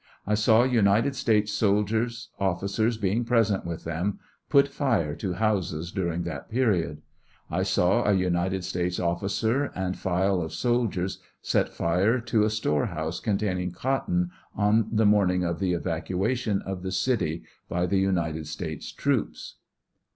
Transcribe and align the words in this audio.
I 0.25 0.33
saw 0.33 0.63
United 0.63 1.15
States 1.15 1.51
soldiers, 1.51 2.29
officers 2.39 2.97
being 2.97 3.23
present 3.23 3.67
with 3.67 3.83
them, 3.83 4.17
put 4.49 4.67
fire 4.67 5.13
to 5.17 5.33
houses 5.33 5.91
during 5.91 6.23
that 6.23 6.49
period. 6.49 7.03
I 7.51 7.61
saw 7.61 8.05
a 8.09 8.13
United 8.13 8.63
States 8.63 8.99
officer 8.99 9.65
and 9.75 9.95
file 9.95 10.41
of 10.41 10.53
soldiers 10.55 11.19
set 11.43 11.69
fire 11.69 12.19
to 12.19 12.43
a 12.43 12.49
storehouse 12.49 13.19
containing 13.19 13.73
cotton 13.73 14.31
on 14.55 14.87
the 14.91 15.05
morning 15.05 15.43
of 15.43 15.59
the 15.59 15.73
evacuation 15.73 16.63
of 16.63 16.81
the 16.81 16.91
city 16.91 17.43
by 17.69 17.85
the 17.85 17.99
United 17.99 18.47
States 18.47 18.91
troops. 18.91 19.57